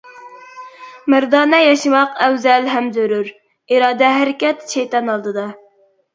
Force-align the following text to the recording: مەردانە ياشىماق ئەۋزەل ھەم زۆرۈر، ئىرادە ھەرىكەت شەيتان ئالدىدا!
مەردانە 1.13 1.59
ياشىماق 1.63 2.15
ئەۋزەل 2.23 2.65
ھەم 2.77 2.89
زۆرۈر، 2.97 3.31
ئىرادە 3.75 4.11
ھەرىكەت 4.17 4.67
شەيتان 4.75 5.15
ئالدىدا! 5.15 5.47